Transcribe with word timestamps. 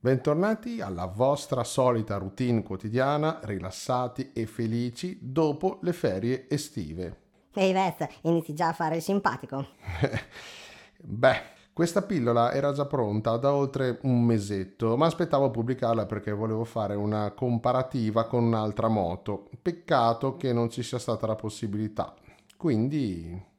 Bentornati 0.00 0.80
alla 0.80 1.06
vostra 1.06 1.64
solita 1.64 2.18
routine 2.18 2.62
quotidiana, 2.62 3.40
rilassati 3.42 4.30
e 4.32 4.46
felici 4.46 5.18
dopo 5.20 5.80
le 5.82 5.92
ferie 5.92 6.46
estive. 6.48 7.22
Ehi 7.52 7.72
Vez, 7.72 8.06
inizi 8.22 8.54
già 8.54 8.68
a 8.68 8.72
fare 8.72 8.94
il 8.94 9.02
simpatico. 9.02 9.66
Beh, 11.02 11.40
questa 11.72 12.02
pillola 12.02 12.52
era 12.52 12.70
già 12.72 12.86
pronta 12.86 13.36
da 13.38 13.52
oltre 13.52 13.98
un 14.02 14.22
mesetto, 14.22 14.96
ma 14.96 15.06
aspettavo 15.06 15.50
pubblicarla 15.50 16.06
perché 16.06 16.30
volevo 16.30 16.62
fare 16.62 16.94
una 16.94 17.32
comparativa 17.32 18.28
con 18.28 18.44
un'altra 18.44 18.86
moto. 18.86 19.50
Peccato 19.60 20.36
che 20.36 20.52
non 20.52 20.70
ci 20.70 20.84
sia 20.84 21.00
stata 21.00 21.26
la 21.26 21.34
possibilità. 21.34 22.14
Quindi 22.56 23.56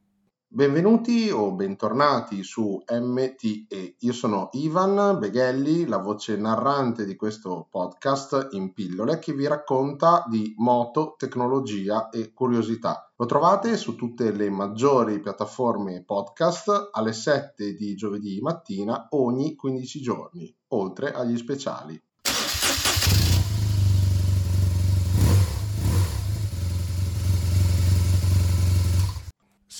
Benvenuti 0.52 1.30
o 1.30 1.52
bentornati 1.52 2.42
su 2.42 2.82
MTE. 2.90 3.98
Io 4.00 4.12
sono 4.14 4.50
Ivan 4.54 5.20
Beghelli, 5.20 5.86
la 5.86 6.00
voce 6.00 6.38
narrante 6.38 7.06
di 7.06 7.16
questo 7.16 7.68
podcast 7.70 8.48
in 8.54 8.74
pillole 8.74 9.20
che 9.20 9.34
vi 9.34 9.46
racconta 9.46 10.26
di 10.28 10.56
moto, 10.58 11.14
tecnologia 11.20 12.10
e 12.10 12.34
curiosità. 12.34 13.12
Lo 13.18 13.28
trovate 13.28 13.78
su 13.78 13.94
tutte 13.94 14.32
le 14.32 14.50
maggiori 14.50 15.20
piattaforme 15.20 16.04
podcast 16.04 16.90
alle 16.94 17.14
7 17.14 17.76
di 17.76 17.94
giovedì 17.94 18.40
mattina 18.42 19.06
ogni 19.12 19.54
15 19.54 20.02
giorni, 20.02 20.52
oltre 20.70 21.12
agli 21.12 21.38
speciali. 21.38 22.02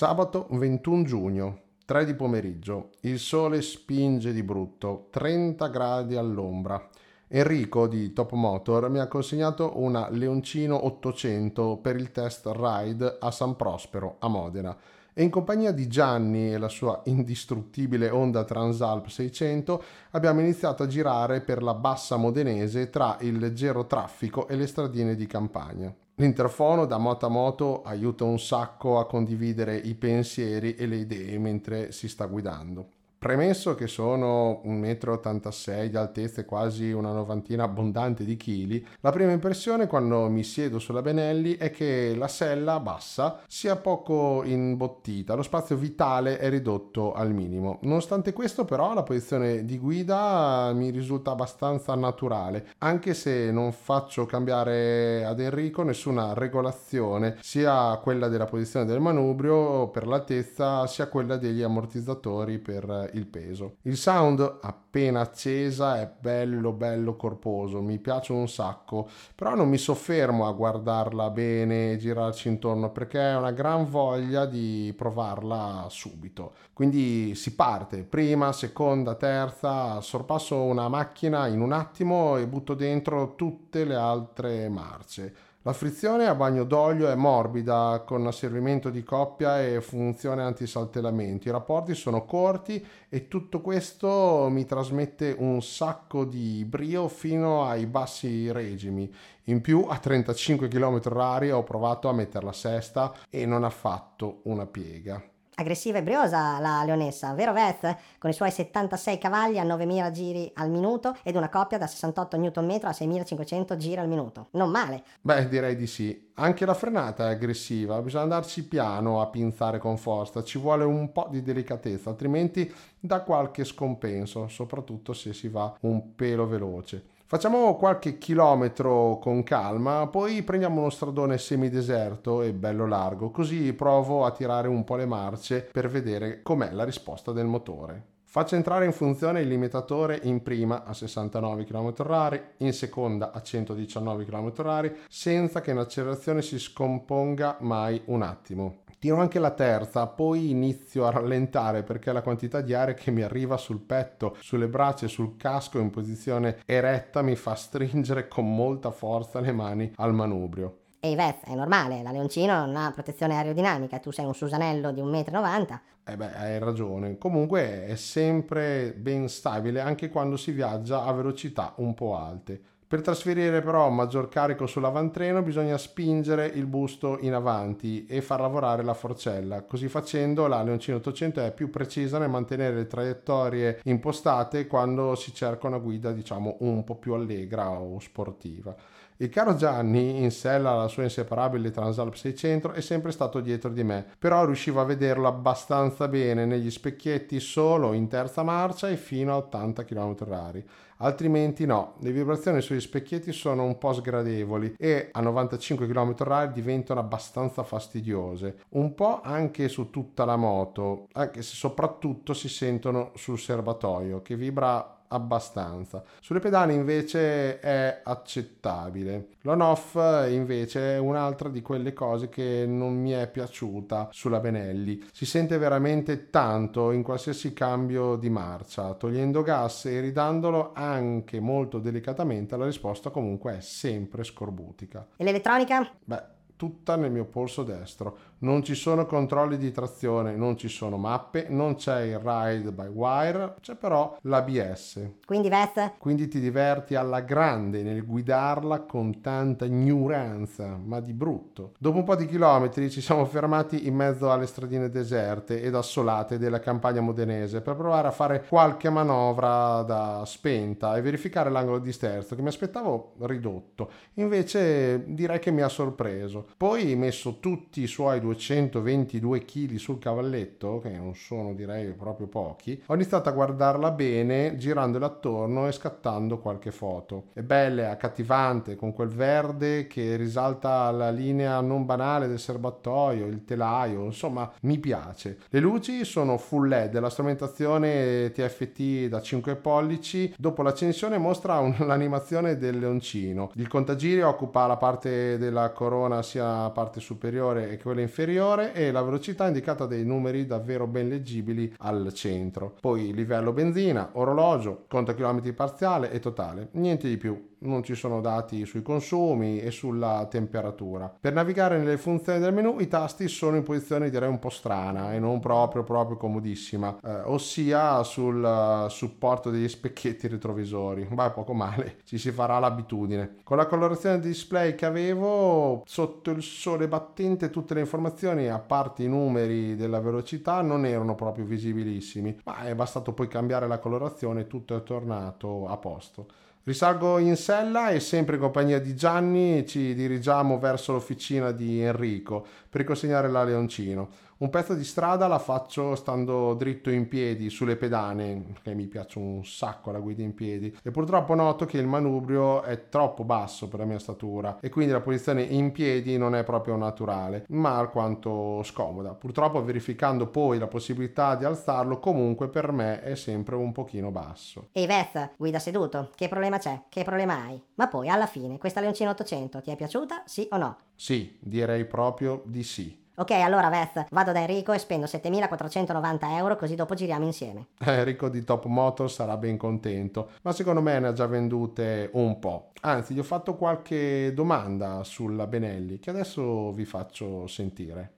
Sabato 0.00 0.46
21 0.52 1.02
giugno, 1.04 1.60
3 1.84 2.06
di 2.06 2.14
pomeriggio. 2.14 2.92
Il 3.00 3.18
sole 3.18 3.60
spinge 3.60 4.32
di 4.32 4.42
brutto, 4.42 5.08
30 5.10 5.66
gradi 5.66 6.16
all'ombra. 6.16 6.88
Enrico 7.28 7.86
di 7.86 8.14
Top 8.14 8.32
Motor 8.32 8.88
mi 8.88 8.98
ha 8.98 9.08
consegnato 9.08 9.72
una 9.74 10.08
Leoncino 10.08 10.86
800 10.86 11.80
per 11.82 11.96
il 11.96 12.12
test 12.12 12.50
ride 12.50 13.18
a 13.20 13.30
San 13.30 13.56
Prospero, 13.56 14.16
a 14.20 14.28
Modena. 14.28 14.74
E 15.12 15.22
in 15.22 15.28
compagnia 15.28 15.70
di 15.70 15.86
Gianni 15.86 16.50
e 16.50 16.56
la 16.56 16.68
sua 16.68 17.02
indistruttibile 17.04 18.08
Honda 18.08 18.44
Transalp 18.44 19.08
600 19.08 19.84
abbiamo 20.12 20.40
iniziato 20.40 20.82
a 20.82 20.86
girare 20.86 21.42
per 21.42 21.62
la 21.62 21.74
bassa 21.74 22.16
modenese 22.16 22.88
tra 22.88 23.18
il 23.20 23.36
leggero 23.36 23.84
traffico 23.84 24.48
e 24.48 24.56
le 24.56 24.66
stradine 24.66 25.14
di 25.14 25.26
campagna. 25.26 25.94
L'interfono 26.20 26.84
da 26.84 26.98
moto 26.98 27.24
a 27.24 27.30
moto 27.30 27.82
aiuta 27.82 28.24
un 28.24 28.38
sacco 28.38 28.98
a 28.98 29.06
condividere 29.06 29.74
i 29.74 29.94
pensieri 29.94 30.74
e 30.74 30.84
le 30.84 30.96
idee 30.96 31.38
mentre 31.38 31.92
si 31.92 32.08
sta 32.08 32.26
guidando. 32.26 32.99
Premesso 33.20 33.74
che 33.74 33.86
sono 33.86 34.62
1,86 34.64 35.84
m 35.84 35.88
di 35.90 35.96
altezza 35.98 36.40
e 36.40 36.46
quasi 36.46 36.90
una 36.90 37.12
novantina 37.12 37.64
abbondante 37.64 38.24
di 38.24 38.34
chili, 38.38 38.82
la 39.00 39.10
prima 39.10 39.30
impressione 39.30 39.86
quando 39.86 40.30
mi 40.30 40.42
siedo 40.42 40.78
sulla 40.78 41.02
Benelli 41.02 41.58
è 41.58 41.70
che 41.70 42.14
la 42.16 42.28
sella 42.28 42.80
bassa 42.80 43.42
sia 43.46 43.76
poco 43.76 44.42
imbottita, 44.42 45.34
lo 45.34 45.42
spazio 45.42 45.76
vitale 45.76 46.38
è 46.38 46.48
ridotto 46.48 47.12
al 47.12 47.34
minimo. 47.34 47.78
Nonostante 47.82 48.32
questo 48.32 48.64
però 48.64 48.94
la 48.94 49.02
posizione 49.02 49.66
di 49.66 49.76
guida 49.76 50.72
mi 50.72 50.88
risulta 50.88 51.32
abbastanza 51.32 51.94
naturale, 51.94 52.68
anche 52.78 53.12
se 53.12 53.50
non 53.50 53.72
faccio 53.72 54.24
cambiare 54.24 55.26
ad 55.26 55.40
Enrico 55.40 55.82
nessuna 55.82 56.32
regolazione, 56.32 57.36
sia 57.42 58.00
quella 58.02 58.28
della 58.28 58.46
posizione 58.46 58.86
del 58.86 59.00
manubrio 59.00 59.88
per 59.88 60.06
l'altezza, 60.06 60.86
sia 60.86 61.08
quella 61.08 61.36
degli 61.36 61.60
ammortizzatori 61.60 62.58
per 62.58 63.08
il 63.14 63.26
peso. 63.26 63.76
Il 63.82 63.96
sound 63.96 64.58
appena 64.62 65.20
accesa 65.20 66.00
è 66.00 66.10
bello 66.18 66.72
bello 66.72 67.16
corposo, 67.16 67.80
mi 67.80 67.98
piace 67.98 68.32
un 68.32 68.48
sacco, 68.48 69.08
però 69.34 69.54
non 69.54 69.68
mi 69.68 69.78
soffermo 69.78 70.46
a 70.46 70.52
guardarla 70.52 71.30
bene 71.30 71.92
e 71.92 71.96
girarci 71.96 72.48
intorno 72.48 72.90
perché 72.90 73.20
è 73.20 73.36
una 73.36 73.52
gran 73.52 73.88
voglia 73.88 74.46
di 74.46 74.92
provarla 74.96 75.86
subito. 75.88 76.52
Quindi 76.72 77.34
si 77.34 77.54
parte, 77.54 78.04
prima, 78.04 78.52
seconda, 78.52 79.14
terza, 79.14 80.00
sorpasso 80.00 80.62
una 80.62 80.88
macchina 80.88 81.46
in 81.46 81.60
un 81.60 81.72
attimo 81.72 82.36
e 82.36 82.46
butto 82.46 82.74
dentro 82.74 83.34
tutte 83.34 83.84
le 83.84 83.94
altre 83.94 84.68
marce. 84.68 85.34
La 85.62 85.74
frizione 85.74 86.26
a 86.26 86.34
bagno 86.34 86.64
d'olio 86.64 87.10
è 87.10 87.14
morbida, 87.14 88.02
con 88.06 88.26
asservimento 88.26 88.88
di 88.88 89.02
coppia 89.02 89.62
e 89.62 89.82
funzione 89.82 90.42
antisaltellamento. 90.42 91.48
I 91.48 91.50
rapporti 91.50 91.94
sono 91.94 92.24
corti 92.24 92.82
e 93.10 93.28
tutto 93.28 93.60
questo 93.60 94.48
mi 94.50 94.64
trasmette 94.64 95.36
un 95.38 95.60
sacco 95.60 96.24
di 96.24 96.64
brio 96.64 97.08
fino 97.08 97.66
ai 97.66 97.84
bassi 97.84 98.50
regimi. 98.50 99.12
In 99.44 99.60
più 99.60 99.84
a 99.86 99.98
35 99.98 100.66
km/h 100.66 101.52
ho 101.52 101.62
provato 101.62 102.08
a 102.08 102.14
mettere 102.14 102.46
la 102.46 102.54
sesta 102.54 103.12
e 103.28 103.44
non 103.44 103.62
ha 103.62 103.70
fatto 103.70 104.40
una 104.44 104.64
piega 104.64 105.22
aggressiva 105.62 105.98
e 105.98 106.02
briosa 106.02 106.58
la 106.58 106.82
leonessa, 106.84 107.32
vero 107.34 107.52
Veth? 107.52 107.96
Con 108.18 108.30
i 108.30 108.32
suoi 108.32 108.50
76 108.50 109.18
cavalli 109.18 109.58
a 109.58 109.62
9000 109.62 110.10
giri 110.10 110.50
al 110.54 110.70
minuto 110.70 111.16
ed 111.22 111.36
una 111.36 111.48
coppia 111.48 111.78
da 111.78 111.86
68 111.86 112.36
Nm 112.36 112.78
a 112.82 112.92
6500 112.92 113.76
giri 113.76 114.00
al 114.00 114.08
minuto. 114.08 114.48
Non 114.52 114.70
male. 114.70 115.02
Beh, 115.20 115.48
direi 115.48 115.76
di 115.76 115.86
sì. 115.86 116.28
Anche 116.34 116.64
la 116.64 116.74
frenata 116.74 117.28
è 117.28 117.32
aggressiva, 117.32 118.00
bisogna 118.00 118.22
andarci 118.22 118.66
piano 118.66 119.20
a 119.20 119.26
pinzare 119.26 119.78
con 119.78 119.98
forza, 119.98 120.42
ci 120.42 120.58
vuole 120.58 120.84
un 120.84 121.12
po' 121.12 121.28
di 121.30 121.42
delicatezza, 121.42 122.08
altrimenti 122.08 122.72
dà 122.98 123.20
qualche 123.20 123.64
scompenso, 123.64 124.48
soprattutto 124.48 125.12
se 125.12 125.34
si 125.34 125.48
va 125.48 125.76
un 125.80 126.14
pelo 126.14 126.46
veloce. 126.46 127.18
Facciamo 127.30 127.76
qualche 127.76 128.18
chilometro 128.18 129.20
con 129.22 129.44
calma, 129.44 130.08
poi 130.08 130.42
prendiamo 130.42 130.80
uno 130.80 130.90
stradone 130.90 131.38
semideserto 131.38 132.42
e 132.42 132.52
bello 132.52 132.88
largo, 132.88 133.30
così 133.30 133.72
provo 133.72 134.24
a 134.24 134.32
tirare 134.32 134.66
un 134.66 134.82
po' 134.82 134.96
le 134.96 135.06
marce 135.06 135.68
per 135.70 135.88
vedere 135.88 136.42
com'è 136.42 136.72
la 136.72 136.82
risposta 136.82 137.30
del 137.30 137.46
motore. 137.46 138.04
Faccio 138.24 138.56
entrare 138.56 138.84
in 138.84 138.90
funzione 138.90 139.42
il 139.42 139.46
limitatore 139.46 140.18
in 140.24 140.42
prima 140.42 140.82
a 140.82 140.92
69 140.92 141.62
km/h, 141.62 142.42
in 142.56 142.72
seconda 142.72 143.30
a 143.30 143.40
119 143.40 144.24
km/h, 144.24 144.92
senza 145.08 145.60
che 145.60 145.70
in 145.70 145.78
accelerazione 145.78 146.42
si 146.42 146.58
scomponga 146.58 147.58
mai 147.60 148.02
un 148.06 148.22
attimo. 148.22 148.78
Tiro 149.00 149.16
anche 149.16 149.38
la 149.38 149.52
terza, 149.52 150.06
poi 150.08 150.50
inizio 150.50 151.06
a 151.06 151.10
rallentare 151.10 151.82
perché 151.82 152.12
la 152.12 152.20
quantità 152.20 152.60
di 152.60 152.74
aria 152.74 152.92
che 152.92 153.10
mi 153.10 153.22
arriva 153.22 153.56
sul 153.56 153.80
petto, 153.80 154.36
sulle 154.40 154.68
braccia 154.68 155.06
e 155.06 155.08
sul 155.08 155.38
casco 155.38 155.78
in 155.78 155.88
posizione 155.88 156.58
eretta 156.66 157.22
mi 157.22 157.34
fa 157.34 157.54
stringere 157.54 158.28
con 158.28 158.54
molta 158.54 158.90
forza 158.90 159.40
le 159.40 159.52
mani 159.52 159.90
al 159.96 160.12
manubrio. 160.12 160.80
Ehi 161.00 161.14
Vez, 161.14 161.36
è 161.44 161.54
normale, 161.54 162.02
la 162.02 162.10
Leoncino 162.10 162.66
non 162.66 162.76
ha 162.76 162.90
protezione 162.90 163.36
aerodinamica, 163.36 164.00
tu 164.00 164.10
sei 164.10 164.26
un 164.26 164.34
Susanello 164.34 164.92
di 164.92 165.00
1,90 165.00 165.72
m. 165.72 165.80
Eh 166.04 166.16
beh, 166.18 166.34
hai 166.34 166.58
ragione. 166.58 167.16
Comunque 167.16 167.86
è 167.86 167.94
sempre 167.94 168.92
ben 168.94 169.30
stabile 169.30 169.80
anche 169.80 170.10
quando 170.10 170.36
si 170.36 170.50
viaggia 170.50 171.04
a 171.04 171.12
velocità 171.12 171.72
un 171.76 171.94
po' 171.94 172.18
alte. 172.18 172.60
Per 172.90 173.02
trasferire 173.02 173.60
però 173.60 173.88
maggior 173.88 174.28
carico 174.28 174.66
sull'avantreno 174.66 175.42
bisogna 175.42 175.78
spingere 175.78 176.46
il 176.46 176.66
busto 176.66 177.18
in 177.20 177.34
avanti 177.34 178.04
e 178.06 178.20
far 178.20 178.40
lavorare 178.40 178.82
la 178.82 178.94
forcella. 178.94 179.62
Così 179.62 179.86
facendo 179.86 180.48
la 180.48 180.60
Leoncino 180.64 180.96
800 180.96 181.40
è 181.40 181.54
più 181.54 181.70
precisa 181.70 182.18
nel 182.18 182.30
mantenere 182.30 182.74
le 182.74 182.88
traiettorie 182.88 183.78
impostate 183.84 184.66
quando 184.66 185.14
si 185.14 185.32
cerca 185.32 185.68
una 185.68 185.78
guida 185.78 186.10
diciamo 186.10 186.56
un 186.62 186.82
po' 186.82 186.96
più 186.96 187.12
allegra 187.12 187.70
o 187.70 188.00
sportiva. 188.00 188.74
Il 189.20 189.28
caro 189.28 189.54
Gianni, 189.54 190.22
in 190.22 190.30
sella 190.30 190.70
alla 190.70 190.88
sua 190.88 191.02
inseparabile 191.02 191.70
Transalp 191.70 192.14
600, 192.14 192.72
è 192.72 192.80
sempre 192.80 193.12
stato 193.12 193.40
dietro 193.40 193.68
di 193.68 193.84
me, 193.84 194.02
però 194.18 194.46
riuscivo 194.46 194.80
a 194.80 194.84
vederlo 194.84 195.28
abbastanza 195.28 196.08
bene 196.08 196.46
negli 196.46 196.70
specchietti 196.70 197.38
solo 197.38 197.92
in 197.92 198.08
terza 198.08 198.42
marcia 198.42 198.88
e 198.88 198.96
fino 198.96 199.34
a 199.34 199.36
80 199.36 199.84
km/h. 199.84 200.62
Altrimenti 201.02 201.66
no, 201.66 201.96
le 202.00 202.12
vibrazioni 202.12 202.62
sugli 202.62 202.80
specchietti 202.80 203.30
sono 203.32 203.64
un 203.64 203.76
po' 203.76 203.92
sgradevoli 203.92 204.76
e 204.78 205.10
a 205.12 205.20
95 205.20 205.86
km/h 205.86 206.52
diventano 206.52 207.00
abbastanza 207.00 207.62
fastidiose, 207.62 208.60
un 208.70 208.94
po' 208.94 209.20
anche 209.22 209.68
su 209.68 209.90
tutta 209.90 210.24
la 210.24 210.36
moto, 210.36 211.08
anche 211.12 211.42
se 211.42 211.56
soprattutto 211.56 212.32
si 212.32 212.48
sentono 212.48 213.10
sul 213.16 213.38
serbatoio 213.38 214.22
che 214.22 214.34
vibra 214.34 214.94
abbastanza. 215.12 216.02
Sulle 216.20 216.40
pedane 216.40 216.72
invece 216.74 217.60
è 217.60 218.00
accettabile. 218.02 219.28
L'on-off 219.42 219.94
invece 220.28 220.94
è 220.94 220.98
un'altra 220.98 221.48
di 221.48 221.62
quelle 221.62 221.92
cose 221.92 222.28
che 222.28 222.64
non 222.66 222.94
mi 222.94 223.12
è 223.12 223.28
piaciuta 223.28 224.08
sulla 224.12 224.40
Benelli. 224.40 225.02
Si 225.12 225.26
sente 225.26 225.58
veramente 225.58 226.30
tanto 226.30 226.90
in 226.92 227.02
qualsiasi 227.02 227.52
cambio 227.52 228.16
di 228.16 228.30
marcia. 228.30 228.94
Togliendo 228.94 229.42
gas 229.42 229.86
e 229.86 230.00
ridandolo 230.00 230.72
anche 230.74 231.40
molto 231.40 231.78
delicatamente 231.78 232.56
la 232.56 232.66
risposta 232.66 233.10
comunque 233.10 233.58
è 233.58 233.60
sempre 233.60 234.24
scorbutica. 234.24 235.06
E 235.16 235.24
l'elettronica? 235.24 235.90
Beh, 236.04 236.38
tutta 236.60 236.94
nel 236.96 237.10
mio 237.10 237.24
polso 237.24 237.62
destro. 237.62 238.18
Non 238.40 238.62
ci 238.62 238.74
sono 238.74 239.06
controlli 239.06 239.56
di 239.56 239.70
trazione, 239.70 240.36
non 240.36 240.58
ci 240.58 240.68
sono 240.68 240.98
mappe, 240.98 241.46
non 241.48 241.76
c'è 241.76 242.02
il 242.02 242.18
ride 242.18 242.70
by 242.70 242.86
wire, 242.86 243.54
c'è 243.62 243.76
però 243.76 244.14
l'ABS. 244.22 245.00
Quindi 245.24 245.48
Veth? 245.48 245.92
Quindi 245.96 246.28
ti 246.28 246.38
diverti 246.38 246.96
alla 246.96 247.20
grande 247.20 247.82
nel 247.82 248.04
guidarla 248.04 248.80
con 248.82 249.22
tanta 249.22 249.64
ignoranza, 249.64 250.76
ma 250.76 251.00
di 251.00 251.14
brutto. 251.14 251.72
Dopo 251.78 251.96
un 251.96 252.04
po' 252.04 252.16
di 252.16 252.26
chilometri 252.26 252.90
ci 252.90 253.00
siamo 253.00 253.24
fermati 253.24 253.86
in 253.86 253.94
mezzo 253.94 254.30
alle 254.30 254.46
stradine 254.46 254.90
deserte 254.90 255.62
ed 255.62 255.74
assolate 255.74 256.36
della 256.36 256.60
campagna 256.60 257.00
modenese 257.00 257.62
per 257.62 257.74
provare 257.74 258.08
a 258.08 258.12
fare 258.12 258.44
qualche 258.46 258.90
manovra 258.90 259.80
da 259.80 260.24
spenta 260.26 260.94
e 260.94 261.00
verificare 261.00 261.48
l'angolo 261.48 261.78
di 261.78 261.92
sterzo 261.92 262.34
che 262.34 262.42
mi 262.42 262.48
aspettavo 262.48 263.14
ridotto. 263.20 263.90
Invece 264.14 265.04
direi 265.06 265.38
che 265.38 265.50
mi 265.50 265.62
ha 265.62 265.68
sorpreso. 265.68 266.48
Poi 266.56 266.94
messo 266.96 267.38
tutti 267.38 267.82
i 267.82 267.86
suoi 267.86 268.20
due 268.20 268.28
222 268.30 269.44
kg 269.44 269.74
sul 269.76 269.98
cavalletto, 269.98 270.80
che 270.80 270.90
non 270.90 271.14
sono 271.14 271.54
direi 271.54 271.92
proprio 271.92 272.26
pochi, 272.26 272.80
ho 272.86 272.94
iniziato 272.94 273.28
a 273.28 273.32
guardarla 273.32 273.90
bene, 273.90 274.56
girandola 274.56 275.06
attorno 275.06 275.66
e 275.66 275.72
scattando 275.72 276.38
qualche 276.38 276.70
foto. 276.70 277.26
È 277.32 277.42
bella, 277.42 277.82
è 277.82 277.86
accattivante, 277.86 278.76
con 278.76 278.92
quel 278.92 279.08
verde 279.08 279.86
che 279.86 280.16
risalta 280.16 280.90
la 280.90 281.10
linea 281.10 281.60
non 281.60 281.84
banale 281.84 282.28
del 282.28 282.38
serbatoio, 282.38 283.26
il 283.26 283.44
telaio, 283.44 284.04
insomma, 284.04 284.50
mi 284.62 284.78
piace. 284.78 285.38
Le 285.48 285.60
luci 285.60 286.04
sono 286.04 286.38
full 286.38 286.68
LED, 286.68 286.98
la 286.98 287.10
strumentazione 287.10 288.30
TFT 288.32 289.08
da 289.08 289.20
5 289.20 289.56
pollici, 289.56 290.32
dopo 290.38 290.62
l'accensione 290.62 291.18
mostra 291.18 291.58
un, 291.58 291.74
l'animazione 291.86 292.56
del 292.56 292.78
leoncino. 292.78 293.50
Il 293.54 293.68
contagiri 293.68 294.22
occupa 294.22 294.66
la 294.66 294.76
parte 294.76 295.38
della 295.38 295.70
corona 295.70 296.22
sia 296.22 296.39
la 296.40 296.70
parte 296.72 297.00
superiore 297.00 297.76
che 297.76 297.82
quella 297.82 298.00
inferiore 298.00 298.18
inferiore 298.30 298.74
e 298.74 298.90
la 298.90 299.02
velocità 299.02 299.46
indicata 299.46 299.86
dai 299.86 300.04
numeri 300.04 300.46
davvero 300.46 300.86
ben 300.86 301.08
leggibili 301.08 301.72
al 301.78 302.12
centro. 302.12 302.74
Poi 302.80 303.12
livello 303.12 303.52
benzina, 303.52 304.10
orologio, 304.12 304.84
conto 304.88 305.14
chilometri 305.14 305.52
parziale 305.52 306.10
e 306.10 306.20
totale, 306.20 306.68
niente 306.72 307.08
di 307.08 307.16
più 307.16 307.49
non 307.60 307.82
ci 307.82 307.94
sono 307.94 308.20
dati 308.20 308.64
sui 308.66 308.82
consumi 308.82 309.60
e 309.60 309.70
sulla 309.70 310.26
temperatura. 310.30 311.12
Per 311.20 311.32
navigare 311.32 311.78
nelle 311.78 311.98
funzioni 311.98 312.38
del 312.38 312.54
menu 312.54 312.78
i 312.80 312.88
tasti 312.88 313.28
sono 313.28 313.56
in 313.56 313.62
posizione 313.62 314.10
direi 314.10 314.28
un 314.28 314.38
po' 314.38 314.50
strana 314.50 315.12
e 315.12 315.18
non 315.18 315.40
proprio 315.40 315.82
proprio 315.82 316.16
comodissima, 316.16 316.98
eh, 317.02 317.20
ossia 317.24 318.02
sul 318.02 318.42
uh, 318.42 318.88
supporto 318.88 319.50
degli 319.50 319.68
specchietti 319.68 320.28
retrovisori. 320.28 321.06
Ma 321.10 321.30
poco 321.30 321.52
male, 321.52 321.98
ci 322.04 322.18
si 322.18 322.30
farà 322.30 322.58
l'abitudine. 322.58 323.36
Con 323.42 323.56
la 323.56 323.66
colorazione 323.66 324.20
di 324.20 324.28
display 324.28 324.74
che 324.74 324.86
avevo 324.86 325.82
sotto 325.86 326.30
il 326.30 326.42
sole 326.42 326.88
battente 326.88 327.50
tutte 327.50 327.74
le 327.74 327.80
informazioni 327.80 328.48
a 328.48 328.58
parte 328.58 329.02
i 329.02 329.08
numeri 329.08 329.76
della 329.76 330.00
velocità 330.00 330.60
non 330.62 330.86
erano 330.86 331.14
proprio 331.14 331.44
visibilissimi, 331.44 332.40
ma 332.44 332.64
è 332.64 332.74
bastato 332.74 333.12
poi 333.12 333.28
cambiare 333.28 333.66
la 333.66 333.78
colorazione 333.78 334.42
e 334.42 334.46
tutto 334.46 334.76
è 334.76 334.82
tornato 334.82 335.66
a 335.66 335.76
posto. 335.76 336.26
Risalgo 336.62 337.16
in 337.16 337.36
sella 337.36 337.88
e 337.88 338.00
sempre 338.00 338.36
in 338.36 338.42
compagnia 338.42 338.78
di 338.78 338.94
Gianni 338.94 339.66
ci 339.66 339.94
dirigiamo 339.94 340.58
verso 340.58 340.92
l'officina 340.92 341.52
di 341.52 341.80
Enrico 341.80 342.46
per 342.68 342.84
consegnare 342.84 343.30
la 343.30 343.44
Leoncino. 343.44 344.08
Un 344.40 344.48
pezzo 344.48 344.72
di 344.72 344.84
strada 344.84 345.26
la 345.26 345.38
faccio 345.38 345.94
stando 345.94 346.54
dritto 346.54 346.88
in 346.88 347.08
piedi 347.08 347.50
sulle 347.50 347.76
pedane, 347.76 348.54
che 348.62 348.72
mi 348.72 348.86
piace 348.86 349.18
un 349.18 349.44
sacco 349.44 349.90
la 349.90 349.98
guida 349.98 350.22
in 350.22 350.32
piedi, 350.32 350.74
e 350.82 350.90
purtroppo 350.90 351.34
noto 351.34 351.66
che 351.66 351.76
il 351.76 351.86
manubrio 351.86 352.62
è 352.62 352.88
troppo 352.88 353.22
basso 353.22 353.68
per 353.68 353.80
la 353.80 353.84
mia 353.84 353.98
statura 353.98 354.56
e 354.62 354.70
quindi 354.70 354.92
la 354.92 355.02
posizione 355.02 355.42
in 355.42 355.72
piedi 355.72 356.16
non 356.16 356.34
è 356.34 356.42
proprio 356.42 356.76
naturale, 356.76 357.44
ma 357.48 357.76
alquanto 357.76 358.62
scomoda. 358.62 359.12
Purtroppo 359.12 359.62
verificando 359.62 360.28
poi 360.28 360.58
la 360.58 360.68
possibilità 360.68 361.34
di 361.34 361.44
alzarlo, 361.44 361.98
comunque 361.98 362.48
per 362.48 362.72
me 362.72 363.02
è 363.02 363.16
sempre 363.16 363.56
un 363.56 363.72
pochino 363.72 364.10
basso. 364.10 364.68
Ehi 364.72 364.86
Vez, 364.86 365.32
guida 365.36 365.58
seduto, 365.58 366.12
che 366.14 366.28
problema 366.28 366.56
c'è? 366.56 366.84
Che 366.88 367.04
problema 367.04 367.44
hai? 367.44 367.62
Ma 367.74 367.88
poi 367.88 368.08
alla 368.08 368.24
fine, 368.24 368.56
questa 368.56 368.80
Leoncino 368.80 369.10
800 369.10 369.60
ti 369.60 369.70
è 369.70 369.76
piaciuta? 369.76 370.22
Sì 370.24 370.48
o 370.52 370.56
no? 370.56 370.78
Sì, 370.94 371.36
direi 371.40 371.84
proprio 371.84 372.42
di 372.46 372.62
sì. 372.62 372.99
Ok, 373.20 373.32
allora 373.32 373.68
Veth, 373.68 374.06
vado 374.12 374.32
da 374.32 374.40
Enrico 374.40 374.72
e 374.72 374.78
spendo 374.78 375.06
7490 375.06 376.36
euro 376.38 376.56
così 376.56 376.74
dopo 376.74 376.94
giriamo 376.94 377.26
insieme. 377.26 377.66
Eh, 377.78 377.98
Enrico 377.98 378.30
di 378.30 378.42
Top 378.44 378.64
Motor 378.64 379.10
sarà 379.10 379.36
ben 379.36 379.58
contento, 379.58 380.30
ma 380.40 380.52
secondo 380.52 380.80
me 380.80 380.98
ne 380.98 381.08
ha 381.08 381.12
già 381.12 381.26
vendute 381.26 382.08
un 382.14 382.38
po'. 382.38 382.72
Anzi, 382.80 383.12
gli 383.12 383.18
ho 383.18 383.22
fatto 383.22 383.56
qualche 383.56 384.32
domanda 384.32 385.04
sulla 385.04 385.46
Benelli 385.46 385.98
che 385.98 386.08
adesso 386.08 386.72
vi 386.72 386.86
faccio 386.86 387.46
sentire. 387.46 388.12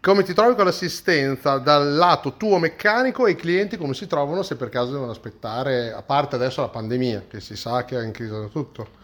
Come 0.00 0.22
ti 0.22 0.32
trovi 0.32 0.54
con 0.54 0.64
l'assistenza 0.64 1.58
dal 1.58 1.94
lato 1.94 2.38
tuo 2.38 2.56
meccanico 2.56 3.26
e 3.26 3.32
i 3.32 3.36
clienti 3.36 3.76
come 3.76 3.92
si 3.92 4.06
trovano 4.06 4.42
se 4.42 4.56
per 4.56 4.70
caso 4.70 4.92
devono 4.92 5.10
aspettare, 5.10 5.92
a 5.92 6.02
parte 6.02 6.36
adesso 6.36 6.62
la 6.62 6.70
pandemia, 6.70 7.24
che 7.28 7.38
si 7.40 7.54
sa 7.54 7.84
che 7.84 7.96
ha 7.96 8.02
incrisato 8.02 8.48
tutto? 8.48 9.00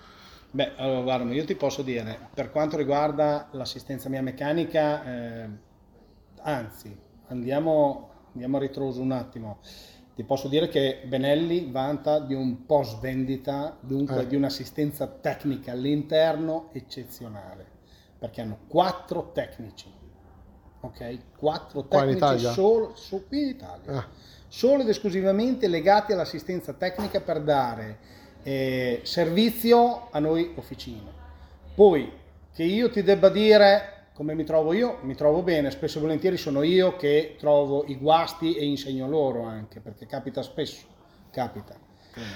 Beh, 0.51 0.73
allora 0.77 1.03
guarda, 1.03 1.33
io 1.35 1.45
ti 1.45 1.55
posso 1.55 1.83
dire, 1.83 2.19
per 2.33 2.51
quanto 2.51 2.79
riguarda 2.79 3.49
l'assistenza 3.53 4.09
mia 4.09 4.23
meccanica, 4.23 5.05
eh, 5.05 5.49
anzi, 6.41 6.99
andiamo, 7.29 8.11
andiamo 8.33 8.57
a 8.57 8.61
ritroso 8.61 9.03
un 9.03 9.13
attimo. 9.13 9.59
Ti 10.15 10.25
posso 10.25 10.49
dire 10.49 10.69
che 10.69 11.03
Benelli 11.05 11.71
vanta 11.71 12.19
di 12.19 12.33
un 12.33 12.65
post 12.65 12.99
vendita, 12.99 13.77
dunque 13.81 14.23
eh. 14.23 14.27
di 14.27 14.37
un'assistenza 14.37 15.07
tecnica 15.07 15.73
all'interno 15.73 16.71
eccezionale, 16.73 17.67
perché 18.19 18.41
hanno 18.41 18.61
quattro 18.67 19.31
tecnici, 19.33 19.93
ok? 20.81 21.37
Quattro 21.37 21.87
tecnici 21.87 22.47
solo 22.47 22.97
su, 22.97 23.27
qui 23.29 23.43
in 23.43 23.49
Italia, 23.49 24.01
eh. 24.01 24.05
solo 24.49 24.81
ed 24.81 24.89
esclusivamente 24.89 25.69
legati 25.69 26.13
all'assistenza 26.15 26.73
tecnica 26.73 27.21
per 27.21 27.43
dare 27.43 27.99
eh, 28.43 29.01
servizio 29.03 30.09
a 30.11 30.19
noi 30.19 30.53
officine. 30.57 31.17
Poi 31.75 32.11
che 32.55 32.63
io 32.63 32.91
ti 32.91 33.03
debba 33.03 33.29
dire 33.29 33.99
come 34.19 34.35
mi 34.35 34.43
trovo 34.43 34.73
io, 34.73 34.99
mi 35.03 35.15
trovo 35.15 35.43
bene, 35.43 35.71
spesso 35.71 35.99
e 35.99 36.01
volentieri 36.01 36.37
sono 36.37 36.65
io 36.65 36.97
che 36.97 37.37
trovo 37.39 37.85
i 37.87 37.97
guasti 37.97 38.57
e 38.57 38.65
insegno 38.65 39.07
loro 39.07 39.45
anche, 39.45 39.79
perché 39.79 40.07
capita 40.07 40.43
spesso, 40.43 40.87
capita. 41.31 41.87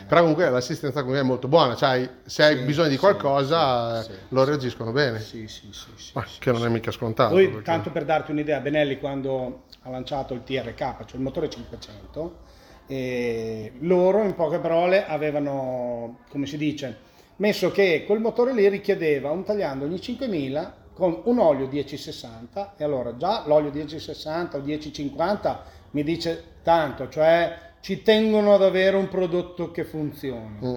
Però 0.06 0.20
comunque 0.20 0.48
l'assistenza 0.48 1.00
comunque 1.00 1.22
è 1.22 1.26
molto 1.26 1.48
buona, 1.48 1.74
cioè 1.74 2.08
se 2.24 2.44
hai 2.44 2.58
sì, 2.58 2.62
bisogno 2.62 2.88
di 2.88 2.96
qualcosa 2.96 4.00
sì, 4.02 4.12
loro 4.28 4.50
reagiscono 4.50 4.92
bene. 4.92 5.18
Sì, 5.18 5.48
sì, 5.48 5.72
sì. 5.72 5.90
sì 5.96 6.12
Ma 6.14 6.24
che 6.38 6.52
non 6.52 6.64
è 6.64 6.68
mica 6.68 6.92
scontato. 6.92 7.34
Poi, 7.34 7.48
perché... 7.48 7.64
tanto 7.64 7.90
per 7.90 8.04
darti 8.04 8.30
un'idea, 8.30 8.60
Benelli 8.60 9.00
quando 9.00 9.64
ha 9.82 9.90
lanciato 9.90 10.34
il 10.34 10.44
TRK, 10.44 10.76
cioè 10.76 11.16
il 11.16 11.20
motore 11.22 11.50
500, 11.50 12.38
e 12.86 13.72
loro, 13.80 14.22
in 14.22 14.34
poche 14.34 14.58
parole, 14.58 15.06
avevano, 15.06 16.18
come 16.28 16.46
si 16.46 16.56
dice, 16.56 16.96
messo 17.36 17.70
che 17.70 18.04
quel 18.06 18.20
motore 18.20 18.52
lì 18.52 18.68
richiedeva 18.68 19.30
un 19.30 19.44
tagliando 19.44 19.84
ogni 19.84 20.00
5000 20.00 20.80
con 20.94 21.22
un 21.24 21.38
olio 21.38 21.68
1060 21.68 22.74
e 22.76 22.84
allora 22.84 23.16
già 23.16 23.44
l'olio 23.46 23.70
1060 23.70 24.58
o 24.58 24.60
1050 24.60 25.64
mi 25.92 26.02
dice 26.02 26.44
tanto, 26.62 27.08
cioè 27.08 27.56
ci 27.80 28.02
tengono 28.02 28.54
ad 28.54 28.62
avere 28.62 28.96
un 28.96 29.08
prodotto 29.08 29.70
che 29.70 29.84
funzioni. 29.84 30.58
Mm. 30.64 30.74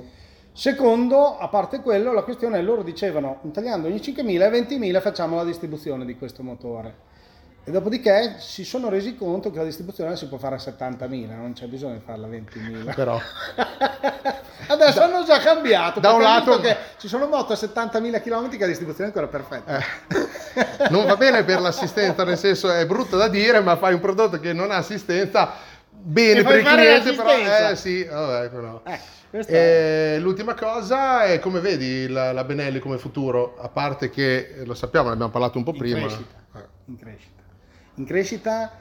Secondo, 0.52 1.38
a 1.38 1.50
parte 1.50 1.82
quello, 1.82 2.14
la 2.14 2.24
questione 2.24 2.58
è 2.58 2.62
loro 2.62 2.82
dicevano 2.82 3.40
un 3.42 3.52
tagliando 3.52 3.88
ogni 3.88 3.98
5.000 3.98 4.42
e 4.42 4.62
20.000 4.62 5.02
facciamo 5.02 5.36
la 5.36 5.44
distribuzione 5.44 6.06
di 6.06 6.16
questo 6.16 6.44
motore. 6.44 7.14
E 7.68 7.72
dopodiché 7.72 8.36
si 8.38 8.64
sono 8.64 8.90
resi 8.90 9.16
conto 9.16 9.50
che 9.50 9.58
la 9.58 9.64
distribuzione 9.64 10.16
si 10.16 10.28
può 10.28 10.38
fare 10.38 10.54
a 10.54 10.60
70.000, 10.60 11.36
non 11.36 11.54
c'è 11.54 11.66
bisogno 11.66 11.96
di 11.96 12.02
farla 12.06 12.28
a 12.28 12.30
20.000. 12.30 12.94
Però. 12.94 13.20
Adesso 14.68 15.00
da, 15.00 15.06
hanno 15.06 15.24
già 15.24 15.40
cambiato. 15.40 16.00
Da 16.00 16.12
un 16.12 16.22
lato 16.22 16.60
che 16.60 16.78
ci 17.00 17.08
sono 17.08 17.26
moto 17.26 17.54
a 17.54 17.56
70.000 17.56 18.22
km 18.22 18.50
che 18.50 18.60
la 18.60 18.68
distribuzione 18.68 19.10
è 19.10 19.14
ancora 19.14 19.28
perfetta. 19.28 19.80
Eh. 19.80 20.90
Non 20.90 21.08
va 21.08 21.16
bene 21.16 21.44
per 21.44 21.60
l'assistenza, 21.60 22.24
nel 22.24 22.38
senso 22.38 22.72
è 22.72 22.86
brutto 22.86 23.18
da 23.18 23.28
dire, 23.28 23.60
ma 23.62 23.76
fai 23.78 23.96
un 23.96 24.00
prodotto 24.00 24.40
che 24.40 24.54
non 24.54 24.70
ha 24.70 24.78
assistenza 24.78 25.54
bene 25.90 26.44
per 26.44 26.60
il 26.60 26.66
cliente, 26.66 27.14
però 27.14 27.32
eh 27.32 27.76
sì, 27.76 28.04
vabbè, 28.04 28.50
però. 28.50 28.82
Eh, 28.86 30.16
e 30.16 30.20
l'ultima 30.20 30.54
cosa 30.54 31.24
è 31.24 31.40
come 31.40 31.60
vedi 31.60 32.08
la, 32.08 32.32
la, 32.32 32.44
Benelli 32.44 32.80
come 32.80 33.00
futuro, 33.00 33.58
a 33.60 33.70
parte 33.70 34.10
che 34.10 34.62
lo 34.64 34.76
sappiamo, 34.76 35.08
ne 35.08 35.14
abbiamo 35.14 35.32
parlato 35.32 35.58
un 35.58 35.64
po' 35.64 35.72
in 35.72 35.78
prima. 35.78 36.00
Crescita. 36.00 36.36
Eh. 36.56 36.64
In 36.86 36.98
crescita 36.98 37.35
in 37.96 38.06
crescita 38.06 38.72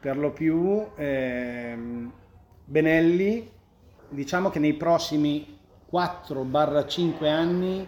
per 0.00 0.18
lo 0.18 0.32
più 0.32 0.86
ehm, 0.96 2.12
Benelli. 2.64 3.50
Diciamo 4.08 4.50
che 4.50 4.58
nei 4.58 4.74
prossimi 4.74 5.58
4-5 5.90 7.26
anni 7.28 7.86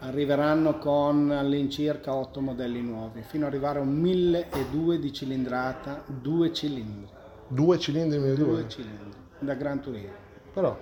arriveranno 0.00 0.78
con 0.78 1.30
all'incirca 1.30 2.14
8 2.14 2.40
modelli 2.40 2.82
nuovi 2.82 3.22
fino 3.22 3.46
ad 3.46 3.52
arrivare 3.52 3.78
a 3.78 3.82
un 3.82 3.94
1002 3.94 4.98
di 4.98 5.12
cilindrata 5.12 6.02
due 6.06 6.52
cilindri. 6.52 7.08
Due 7.46 7.78
cilindri 7.78 8.18
1002 8.18 8.44
due 8.44 8.68
cilindri 8.68 9.12
da 9.38 9.54
Gran 9.54 9.80
Turismo. 9.80 10.22
Però 10.52 10.76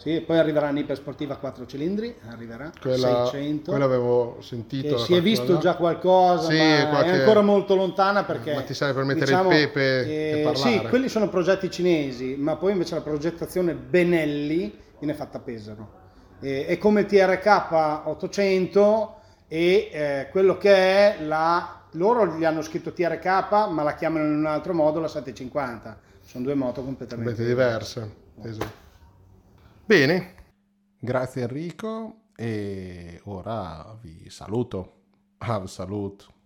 Sì, 0.00 0.22
poi 0.22 0.38
arriverà 0.38 0.70
l'Iper 0.70 0.96
Sportiva 0.96 1.36
4 1.36 1.66
cilindri, 1.66 2.16
arriverà 2.30 2.72
Quella, 2.80 3.26
600. 3.26 3.70
quella 3.70 3.84
avevo 3.84 4.38
sentito. 4.40 4.96
si 4.96 5.14
è 5.14 5.20
visto 5.20 5.58
già 5.58 5.74
qualcosa, 5.74 6.48
Sì, 6.50 6.56
ma 6.56 6.88
qualche- 6.88 7.10
è 7.10 7.18
ancora 7.18 7.42
molto 7.42 7.74
lontana 7.74 8.24
perché... 8.24 8.54
Ma 8.54 8.62
ti 8.62 8.72
serve 8.72 8.94
per 8.94 9.04
mettere 9.04 9.26
diciamo, 9.26 9.50
il 9.50 9.56
pepe 9.56 10.06
e 10.06 10.40
eh, 10.40 10.42
parlare. 10.42 10.70
Sì, 10.70 10.86
quelli 10.88 11.10
sono 11.10 11.28
progetti 11.28 11.70
cinesi, 11.70 12.34
ma 12.38 12.56
poi 12.56 12.72
invece 12.72 12.94
la 12.94 13.02
progettazione 13.02 13.74
Benelli 13.74 14.74
viene 14.98 15.12
fatta 15.12 15.36
a 15.36 15.40
Pesaro. 15.42 15.88
E- 16.40 16.64
è 16.64 16.78
come 16.78 17.04
TRK 17.04 18.06
800 18.06 19.16
e 19.48 19.90
eh, 19.92 20.28
quello 20.30 20.56
che 20.56 20.72
è 20.72 21.16
la... 21.22 21.78
Loro 21.94 22.38
gli 22.38 22.44
hanno 22.46 22.62
scritto 22.62 22.94
TRK, 22.94 23.68
ma 23.68 23.82
la 23.82 23.92
chiamano 23.92 24.24
in 24.24 24.34
un 24.34 24.46
altro 24.46 24.72
modo 24.72 24.98
la 24.98 25.08
750. 25.08 25.98
Sono 26.22 26.44
due 26.44 26.54
moto 26.54 26.82
completamente 26.82 27.34
completamente 27.34 27.44
diverse. 27.44 28.14
Esatto. 28.42 28.79
Bene, 29.90 30.34
grazie 31.00 31.42
Enrico 31.42 32.28
e 32.36 33.20
ora 33.24 33.98
vi 34.00 34.30
saluto. 34.30 35.00
Ah, 35.38 35.66
saluto. 35.66 36.39